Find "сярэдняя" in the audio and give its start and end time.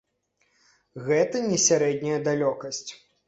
1.67-2.17